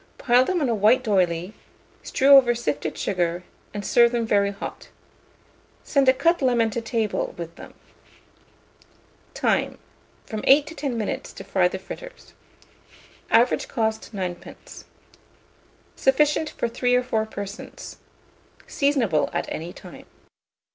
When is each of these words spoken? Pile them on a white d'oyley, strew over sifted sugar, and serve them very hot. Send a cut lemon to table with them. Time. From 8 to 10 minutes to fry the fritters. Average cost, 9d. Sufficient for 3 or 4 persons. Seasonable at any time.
Pile 0.17 0.43
them 0.45 0.61
on 0.61 0.67
a 0.67 0.73
white 0.73 1.03
d'oyley, 1.03 1.53
strew 2.01 2.29
over 2.35 2.55
sifted 2.55 2.97
sugar, 2.97 3.43
and 3.71 3.85
serve 3.85 4.11
them 4.11 4.25
very 4.25 4.49
hot. 4.49 4.89
Send 5.83 6.09
a 6.09 6.13
cut 6.13 6.41
lemon 6.41 6.71
to 6.71 6.81
table 6.81 7.35
with 7.37 7.55
them. 7.55 7.75
Time. 9.35 9.77
From 10.25 10.43
8 10.45 10.65
to 10.65 10.73
10 10.73 10.97
minutes 10.97 11.31
to 11.33 11.43
fry 11.43 11.67
the 11.67 11.77
fritters. 11.77 12.33
Average 13.29 13.67
cost, 13.67 14.09
9d. 14.11 14.85
Sufficient 15.95 16.49
for 16.49 16.67
3 16.67 16.95
or 16.95 17.03
4 17.03 17.27
persons. 17.27 17.97
Seasonable 18.65 19.29
at 19.33 19.45
any 19.49 19.71
time. 19.71 20.07